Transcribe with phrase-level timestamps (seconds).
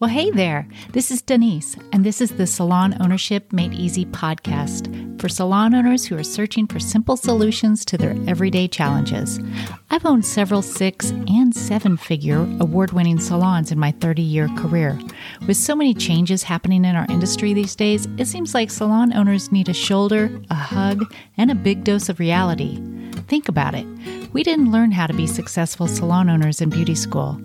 [0.00, 0.66] Well, hey there.
[0.92, 6.06] This is Danise, and this is the Salon Ownership Made Easy podcast for salon owners
[6.06, 9.38] who are searching for simple solutions to their everyday challenges.
[9.90, 14.98] I've owned several six and seven figure award winning salons in my 30 year career.
[15.46, 19.52] With so many changes happening in our industry these days, it seems like salon owners
[19.52, 22.82] need a shoulder, a hug, and a big dose of reality.
[23.28, 23.86] Think about it.
[24.32, 27.38] We didn't learn how to be successful salon owners in beauty school.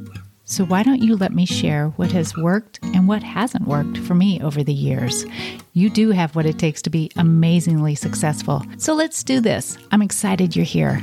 [0.48, 4.14] So, why don't you let me share what has worked and what hasn't worked for
[4.14, 5.26] me over the years?
[5.74, 8.62] You do have what it takes to be amazingly successful.
[8.78, 9.76] So, let's do this.
[9.92, 11.02] I'm excited you're here.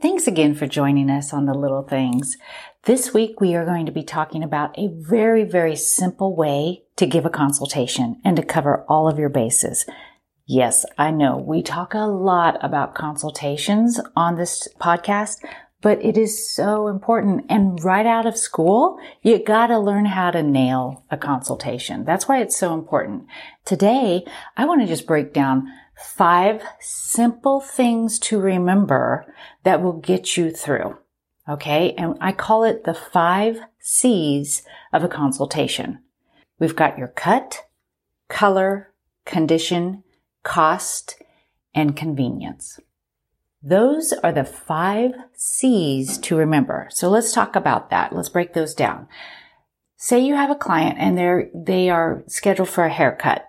[0.00, 2.38] Thanks again for joining us on the little things.
[2.84, 7.04] This week, we are going to be talking about a very, very simple way to
[7.04, 9.86] give a consultation and to cover all of your bases.
[10.46, 15.38] Yes, I know we talk a lot about consultations on this podcast,
[15.82, 17.46] but it is so important.
[17.48, 22.04] And right out of school, you gotta learn how to nail a consultation.
[22.04, 23.26] That's why it's so important.
[23.64, 24.24] Today,
[24.56, 25.66] I want to just break down
[26.00, 29.32] five simple things to remember
[29.64, 30.96] that will get you through.
[31.48, 31.94] Okay.
[31.96, 36.00] And I call it the five C's of a consultation.
[36.58, 37.66] We've got your cut,
[38.28, 38.92] color,
[39.24, 40.04] condition,
[40.42, 41.20] cost,
[41.74, 42.78] and convenience.
[43.62, 46.88] Those are the five C's to remember.
[46.90, 48.14] So let's talk about that.
[48.14, 49.06] Let's break those down.
[49.96, 53.46] Say you have a client and they're, they are scheduled for a haircut.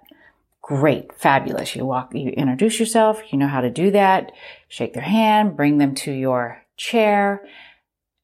[0.61, 1.13] Great.
[1.17, 1.75] Fabulous.
[1.75, 3.21] You walk, you introduce yourself.
[3.31, 4.31] You know how to do that.
[4.67, 7.47] Shake their hand, bring them to your chair,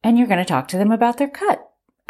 [0.02, 1.57] and you're going to talk to them about their cut.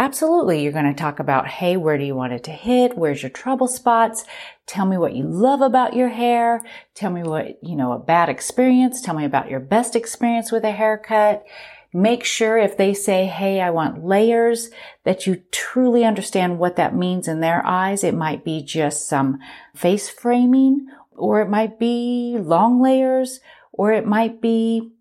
[0.00, 0.62] Absolutely.
[0.62, 2.96] You're going to talk about, hey, where do you want it to hit?
[2.96, 4.24] Where's your trouble spots?
[4.64, 6.62] Tell me what you love about your hair.
[6.94, 9.00] Tell me what, you know, a bad experience.
[9.00, 11.44] Tell me about your best experience with a haircut.
[11.92, 14.70] Make sure if they say, Hey, I want layers,
[15.02, 18.04] that you truly understand what that means in their eyes.
[18.04, 19.38] It might be just some
[19.74, 23.40] face framing, or it might be long layers,
[23.72, 24.92] or it might be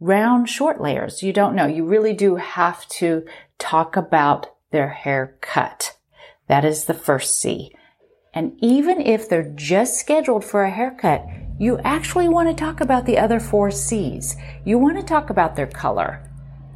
[0.00, 1.22] round short layers.
[1.22, 1.66] You don't know.
[1.66, 3.24] You really do have to
[3.58, 5.96] talk about their haircut.
[6.46, 7.74] That is the first C.
[8.34, 11.26] And even if they're just scheduled for a haircut,
[11.58, 14.36] you actually want to talk about the other four C's.
[14.64, 16.24] You want to talk about their color.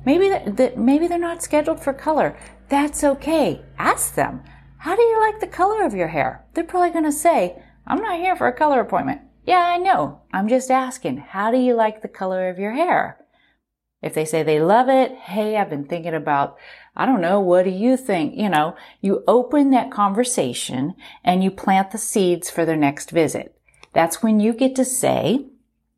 [0.04, 2.36] Maybe that, maybe they're not scheduled for color.
[2.68, 3.62] That's okay.
[3.78, 4.42] Ask them,
[4.78, 6.44] how do you like the color of your hair?
[6.54, 9.20] They're probably going to say, I'm not here for a color appointment.
[9.44, 10.22] Yeah, I know.
[10.32, 13.18] I'm just asking, how do you like the color of your hair?
[14.00, 16.58] If they say they love it, hey, I've been thinking about,
[16.96, 18.36] I don't know, what do you think?
[18.36, 20.94] You know, you open that conversation
[21.24, 23.56] and you plant the seeds for their next visit.
[23.92, 25.46] That's when you get to say,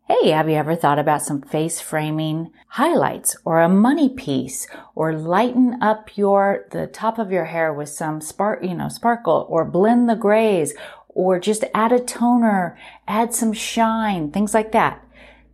[0.06, 5.16] Hey, have you ever thought about some face framing highlights or a money piece or
[5.16, 9.64] lighten up your, the top of your hair with some spark, you know, sparkle or
[9.64, 10.74] blend the grays
[11.14, 15.00] or just add a toner, add some shine, things like that.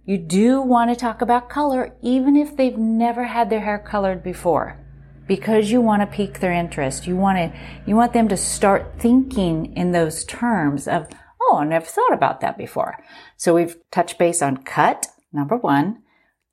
[0.04, 4.22] You do want to talk about color even if they've never had their hair colored
[4.22, 4.81] before
[5.28, 7.06] because you want to pique their interest.
[7.06, 11.06] You want to, you want them to start thinking in those terms of,
[11.41, 12.99] oh, I never thought about that before.
[13.37, 16.03] So we've touched base on cut, number one,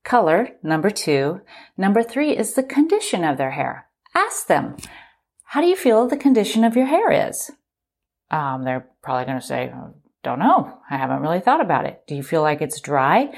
[0.03, 1.41] color, number two.
[1.75, 3.87] Number three is the condition of their hair.
[4.13, 4.77] Ask them,
[5.45, 7.49] how do you feel the condition of your hair is?
[8.29, 9.71] Um, they're probably going to say,
[10.23, 10.79] don't know.
[10.89, 12.03] I haven't really thought about it.
[12.07, 13.33] Do you feel like it's dry?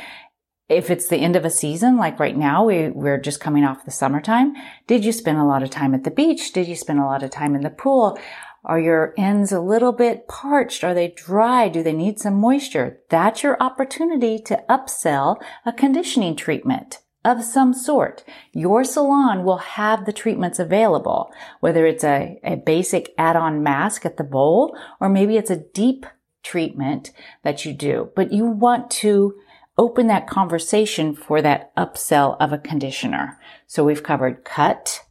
[0.67, 3.85] If it's the end of a season, like right now, we, we're just coming off
[3.85, 4.53] the summertime.
[4.87, 6.53] Did you spend a lot of time at the beach?
[6.53, 8.19] Did you spend a lot of time in the pool?
[8.63, 10.83] Are your ends a little bit parched?
[10.83, 11.69] Are they dry?
[11.69, 12.99] Do they need some moisture?
[13.09, 18.23] That's your opportunity to upsell a conditioning treatment of some sort.
[18.53, 24.17] Your salon will have the treatments available, whether it's a, a basic add-on mask at
[24.17, 26.05] the bowl, or maybe it's a deep
[26.43, 27.11] treatment
[27.43, 29.35] that you do, but you want to
[29.77, 33.37] open that conversation for that upsell of a conditioner.
[33.67, 35.01] So we've covered cut,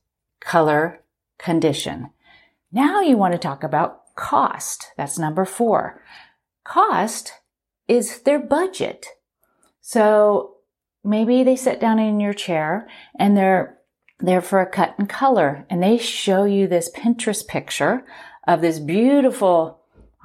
[0.40, 1.02] color,
[1.38, 2.10] condition.
[2.72, 4.92] Now you want to talk about cost.
[4.96, 6.02] That's number four.
[6.64, 7.32] Cost
[7.86, 9.06] is their budget.
[9.80, 10.56] So
[11.08, 12.86] maybe they sit down in your chair
[13.18, 13.78] and they're
[14.20, 18.04] there for a cut and color and they show you this Pinterest picture
[18.46, 19.76] of this beautiful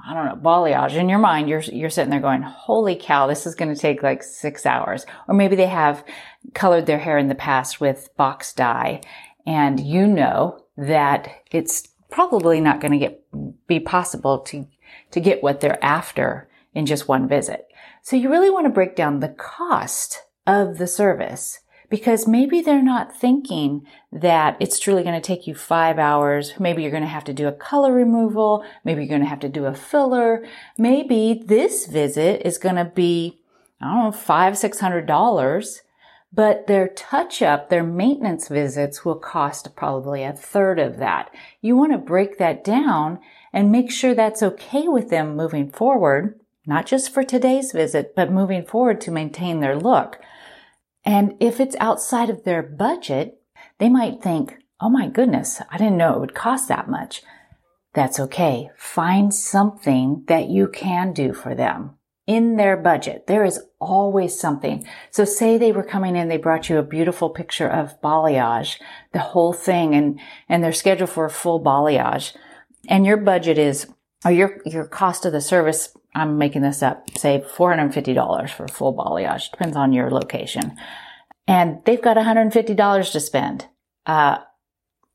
[0.06, 3.46] I don't know, balayage in your mind, you're, you're sitting there going, holy cow, this
[3.46, 5.06] is going to take like six hours.
[5.26, 6.04] Or maybe they have
[6.52, 9.00] colored their hair in the past with box dye
[9.46, 13.24] and you know that it's probably not going to get,
[13.66, 14.66] be possible to,
[15.10, 17.66] to get what they're after in just one visit.
[18.02, 21.60] So you really want to break down the cost of the service
[21.90, 26.54] because maybe they're not thinking that it's truly going to take you five hours.
[26.58, 28.64] Maybe you're going to have to do a color removal.
[28.84, 30.46] Maybe you're going to have to do a filler.
[30.78, 33.38] Maybe this visit is going to be,
[33.80, 35.82] I don't know, five, six hundred dollars,
[36.32, 41.30] but their touch up, their maintenance visits will cost probably a third of that.
[41.60, 43.20] You want to break that down
[43.52, 48.32] and make sure that's okay with them moving forward, not just for today's visit, but
[48.32, 50.18] moving forward to maintain their look.
[51.04, 53.40] And if it's outside of their budget,
[53.78, 57.22] they might think, oh my goodness, I didn't know it would cost that much.
[57.92, 58.70] That's okay.
[58.76, 61.96] Find something that you can do for them
[62.26, 63.26] in their budget.
[63.26, 64.86] There is always something.
[65.10, 68.80] So say they were coming in, they brought you a beautiful picture of balayage,
[69.12, 70.18] the whole thing, and,
[70.48, 72.34] and they're scheduled for a full balayage.
[72.88, 73.86] And your budget is,
[74.24, 78.96] or your, your cost of the service I'm making this up, say $450 for full
[78.96, 79.50] balayage.
[79.50, 80.76] Depends on your location.
[81.46, 83.66] And they've got $150 to spend.
[84.06, 84.38] Uh,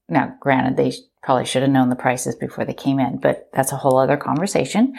[0.09, 3.71] now, granted, they probably should have known the prices before they came in, but that's
[3.71, 4.93] a whole other conversation.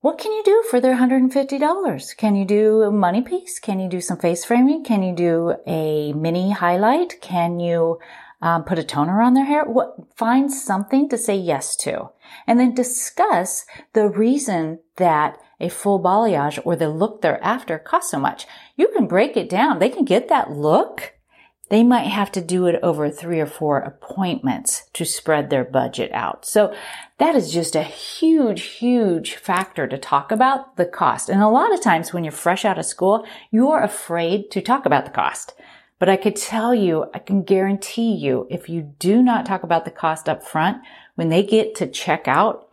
[0.00, 2.16] What can you do for their $150?
[2.16, 3.58] Can you do a money piece?
[3.58, 4.84] Can you do some face framing?
[4.84, 7.20] Can you do a mini highlight?
[7.20, 7.98] Can you
[8.40, 9.64] um, put a toner on their hair.
[9.64, 12.10] What, find something to say yes to.
[12.46, 18.12] And then discuss the reason that a full balayage or the look they're after costs
[18.12, 18.46] so much.
[18.76, 19.78] You can break it down.
[19.78, 21.14] They can get that look.
[21.68, 26.10] They might have to do it over three or four appointments to spread their budget
[26.12, 26.46] out.
[26.46, 26.74] So
[27.18, 31.28] that is just a huge, huge factor to talk about the cost.
[31.28, 34.86] And a lot of times when you're fresh out of school, you're afraid to talk
[34.86, 35.54] about the cost.
[35.98, 39.84] But I could tell you, I can guarantee you, if you do not talk about
[39.84, 40.78] the cost up front,
[41.16, 42.68] when they get to check out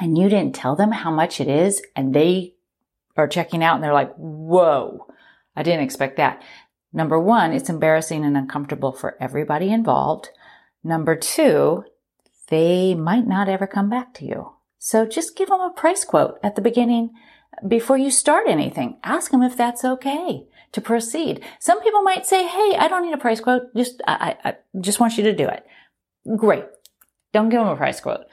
[0.00, 2.54] and you didn't tell them how much it is and they
[3.16, 5.06] are checking out and they're like, whoa,
[5.54, 6.42] I didn't expect that.
[6.92, 10.30] Number one, it's embarrassing and uncomfortable for everybody involved.
[10.82, 11.84] Number two,
[12.48, 14.52] they might not ever come back to you.
[14.78, 17.10] So just give them a price quote at the beginning
[17.66, 18.98] before you start anything.
[19.02, 21.44] Ask them if that's okay to proceed.
[21.58, 23.74] Some people might say, Hey, I don't need a price quote.
[23.74, 25.64] Just, I, I, I just want you to do it.
[26.36, 26.64] Great.
[27.32, 28.24] Don't give them a price quote.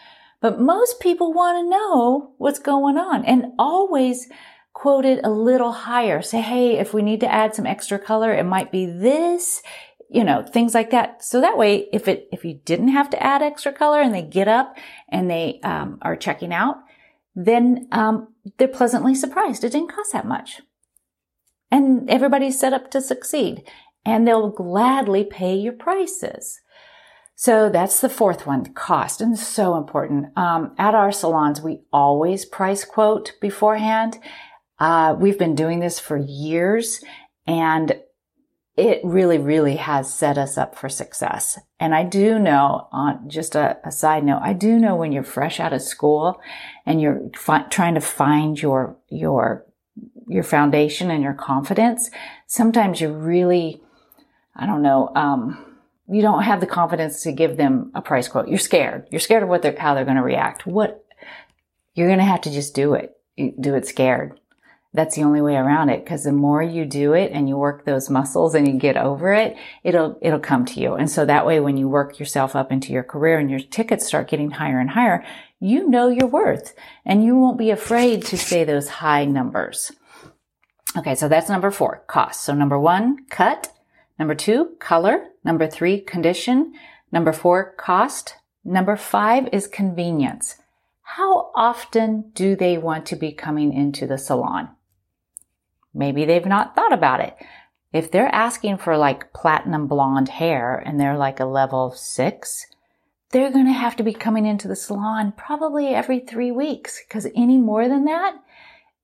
[0.42, 4.28] But most people want to know what's going on and always
[4.74, 6.22] quote it a little higher.
[6.22, 9.64] Say, Hey, if we need to add some extra color, it might be this,
[10.10, 11.24] you know, things like that.
[11.24, 14.22] So that way, if it, if you didn't have to add extra color and they
[14.22, 14.78] get up
[15.10, 16.78] and they, um, are checking out,
[17.38, 19.64] then, um, they're pleasantly surprised.
[19.64, 20.62] It didn't cost that much
[21.72, 23.64] and everybody's set up to succeed
[24.06, 26.60] and they'll gladly pay your prices.
[27.36, 30.36] So that's the fourth one, cost, and so important.
[30.36, 34.18] Um, at our salons, we always price quote beforehand.
[34.80, 37.04] Uh, we've been doing this for years,
[37.46, 38.00] and
[38.78, 41.60] it really, really has set us up for success.
[41.80, 45.24] And I do know, on just a, a side note, I do know when you're
[45.24, 46.40] fresh out of school
[46.86, 49.66] and you're fi- trying to find your your
[50.28, 52.12] your foundation and your confidence,
[52.46, 53.82] sometimes you really,
[54.56, 55.78] I don't know, um,
[56.08, 58.48] you don't have the confidence to give them a price quote.
[58.48, 59.08] You're scared.
[59.10, 60.68] You're scared of what they're, how they're going to react.
[60.68, 61.04] What,
[61.96, 63.18] you're going to have to just do it.
[63.38, 64.40] Do it scared.
[64.98, 66.04] That's the only way around it.
[66.08, 69.32] Cause the more you do it and you work those muscles and you get over
[69.32, 70.96] it, it'll, it'll come to you.
[70.96, 74.08] And so that way, when you work yourself up into your career and your tickets
[74.08, 75.24] start getting higher and higher,
[75.60, 76.74] you know your worth
[77.06, 79.92] and you won't be afraid to say those high numbers.
[80.98, 82.44] Okay, so that's number four, cost.
[82.44, 83.72] So number one, cut.
[84.18, 85.28] Number two, color.
[85.44, 86.74] Number three, condition.
[87.12, 88.34] Number four, cost.
[88.66, 90.56] Number five is convenience.
[91.04, 94.70] How often do they want to be coming into the salon?
[95.98, 97.36] Maybe they've not thought about it.
[97.92, 102.68] If they're asking for like platinum blonde hair and they're like a level six,
[103.32, 107.28] they're going to have to be coming into the salon probably every three weeks because
[107.36, 108.36] any more than that,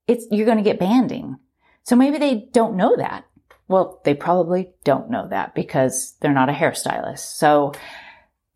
[0.08, 1.38] it's, you're going to get banding.
[1.84, 3.26] So maybe they don't know that.
[3.68, 7.38] Well, they probably don't know that because they're not a hairstylist.
[7.38, 7.74] So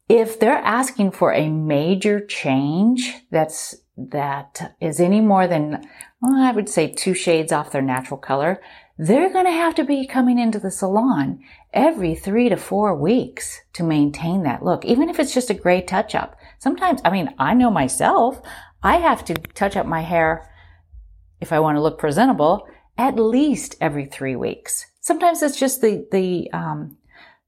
[0.07, 5.87] if they're asking for a major change that's that is any more than
[6.21, 8.61] well, I would say two shades off their natural color,
[8.97, 11.39] they're going to have to be coming into the salon
[11.73, 15.81] every three to four weeks to maintain that look, even if it's just a gray
[15.81, 16.35] touch up.
[16.57, 18.41] Sometimes, I mean, I know myself,
[18.81, 20.49] I have to touch up my hair
[21.39, 24.87] if I want to look presentable at least every three weeks.
[25.01, 26.97] Sometimes it's just the, the, um,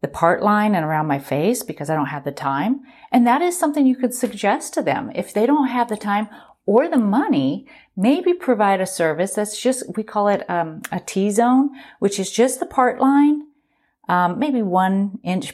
[0.01, 2.81] the part line and around my face because I don't have the time.
[3.11, 5.11] And that is something you could suggest to them.
[5.13, 6.29] If they don't have the time
[6.65, 11.29] or the money, maybe provide a service that's just, we call it um, a T
[11.31, 13.47] zone, which is just the part line,
[14.07, 15.53] um, maybe one inch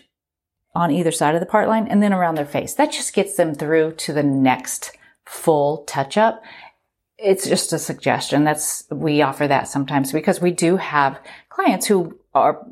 [0.75, 2.73] on either side of the part line and then around their face.
[2.73, 4.91] That just gets them through to the next
[5.25, 6.43] full touch up.
[7.17, 8.43] It's just a suggestion.
[8.43, 11.17] That's, we offer that sometimes because we do have
[11.49, 12.67] clients who are,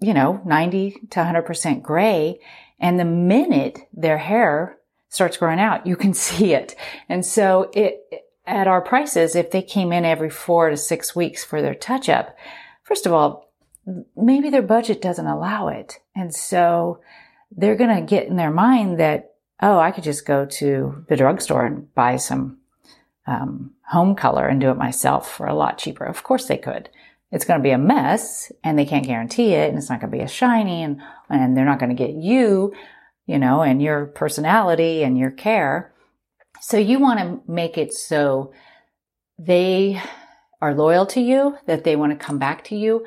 [0.00, 2.40] you know, 90 to 100% gray.
[2.78, 4.78] And the minute their hair
[5.08, 6.74] starts growing out, you can see it.
[7.08, 8.00] And so it,
[8.46, 12.08] at our prices, if they came in every four to six weeks for their touch
[12.08, 12.36] up,
[12.84, 13.52] first of all,
[14.16, 16.00] maybe their budget doesn't allow it.
[16.14, 17.00] And so
[17.50, 21.16] they're going to get in their mind that, oh, I could just go to the
[21.16, 22.58] drugstore and buy some
[23.26, 26.04] um, home color and do it myself for a lot cheaper.
[26.04, 26.88] Of course they could.
[27.36, 30.10] It's going to be a mess and they can't guarantee it and it's not going
[30.10, 32.72] to be as shiny and, and they're not going to get you
[33.26, 35.92] you know, and your personality and your care.
[36.60, 38.52] So you want to make it so
[39.38, 40.00] they
[40.60, 43.04] are loyal to you, that they want to come back to you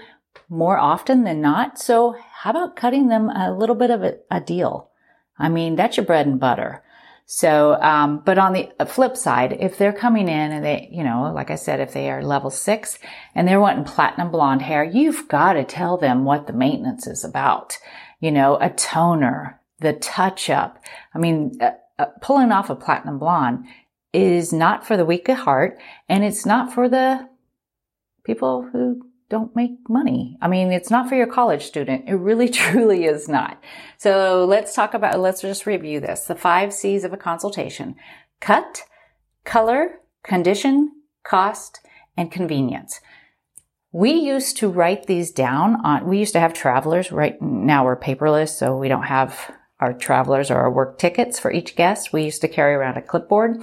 [0.49, 1.79] more often than not.
[1.79, 4.91] So how about cutting them a little bit of a, a deal?
[5.37, 6.83] I mean, that's your bread and butter.
[7.31, 11.31] So, um, but on the flip side, if they're coming in and they, you know,
[11.31, 12.97] like I said, if they are level six
[13.35, 17.23] and they're wanting platinum blonde hair, you've got to tell them what the maintenance is
[17.23, 17.77] about.
[18.19, 20.83] You know, a toner, the touch up.
[21.13, 23.67] I mean, uh, uh, pulling off a platinum blonde
[24.11, 25.77] is not for the weak of heart
[26.09, 27.29] and it's not for the
[28.23, 30.37] people who don't make money.
[30.41, 32.05] I mean, it's not for your college student.
[32.07, 33.61] It really truly is not.
[33.97, 36.25] So let's talk about, let's just review this.
[36.25, 37.95] The five C's of a consultation.
[38.39, 38.83] Cut,
[39.45, 40.91] color, condition,
[41.23, 41.79] cost,
[42.17, 42.99] and convenience.
[43.91, 47.99] We used to write these down on, we used to have travelers, right now we're
[47.99, 52.13] paperless, so we don't have our travelers or our work tickets for each guest.
[52.13, 53.57] We used to carry around a clipboard.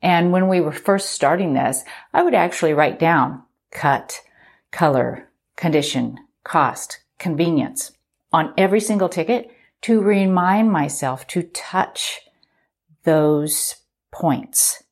[0.00, 1.82] And when we were first starting this,
[2.14, 3.42] I would actually write down
[3.72, 4.20] cut,
[4.70, 7.92] color, condition, cost, convenience
[8.32, 9.50] on every single ticket
[9.82, 12.20] to remind myself to touch
[13.04, 13.76] those
[14.10, 14.82] points.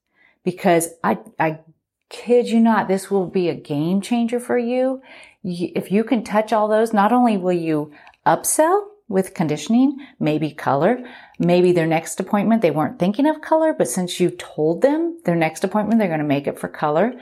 [0.44, 1.60] Because I, I
[2.08, 5.02] kid you not, this will be a game changer for you.
[5.42, 7.92] If you can touch all those, not only will you
[8.26, 10.98] upsell, with conditioning, maybe color.
[11.38, 15.36] Maybe their next appointment, they weren't thinking of color, but since you told them their
[15.36, 17.12] next appointment, they're going to make it for color.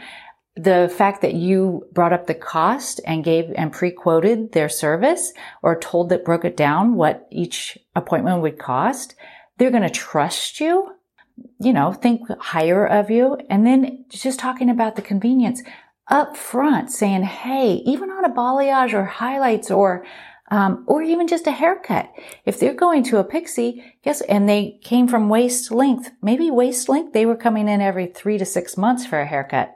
[0.55, 5.33] The fact that you brought up the cost and gave and pre-quoted their service
[5.63, 9.15] or told that broke it down what each appointment would cost,
[9.57, 10.93] they're going to trust you,
[11.59, 13.39] you know, think higher of you.
[13.49, 15.63] And then just talking about the convenience
[16.09, 20.05] up front saying, Hey, even on a balayage or highlights or
[20.53, 22.13] um, or even just a haircut.
[22.45, 26.91] If they're going to a pixie, yes, and they came from waist length, maybe waist
[26.91, 29.75] length, they were coming in every three to six months for a haircut.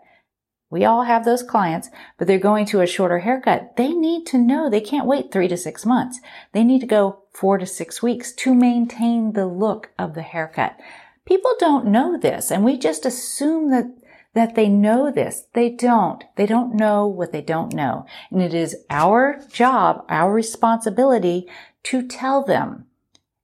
[0.69, 3.77] We all have those clients, but they're going to a shorter haircut.
[3.77, 6.21] They need to know they can't wait three to six months.
[6.53, 10.77] They need to go four to six weeks to maintain the look of the haircut.
[11.25, 13.87] People don't know this and we just assume that
[14.35, 15.45] that they know this.
[15.55, 16.23] They don't.
[16.37, 18.05] They don't know what they don't know.
[18.31, 21.49] And it is our job, our responsibility
[21.85, 22.85] to tell them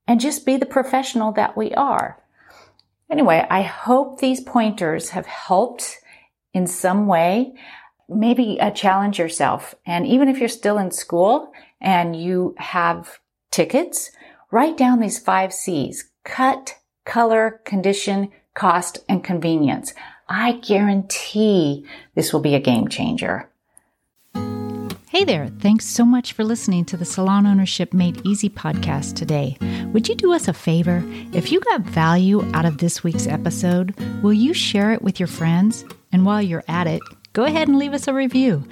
[0.07, 2.21] and just be the professional that we are.
[3.09, 5.97] Anyway, I hope these pointers have helped
[6.53, 7.53] in some way.
[8.09, 9.75] Maybe uh, challenge yourself.
[9.85, 13.19] And even if you're still in school and you have
[13.51, 14.11] tickets,
[14.51, 16.09] write down these five C's.
[16.23, 19.93] Cut, color, condition, cost, and convenience.
[20.29, 23.49] I guarantee this will be a game changer.
[25.13, 29.57] Hey there, thanks so much for listening to the Salon Ownership Made Easy podcast today.
[29.93, 31.03] Would you do us a favor?
[31.33, 33.93] If you got value out of this week's episode,
[34.23, 35.85] will you share it with your friends?
[36.13, 37.01] And while you're at it,
[37.33, 38.65] go ahead and leave us a review.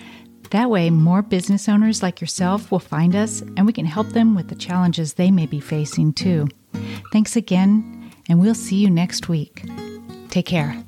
[0.51, 4.35] That way, more business owners like yourself will find us and we can help them
[4.35, 6.47] with the challenges they may be facing too.
[7.11, 9.65] Thanks again, and we'll see you next week.
[10.29, 10.83] Take care.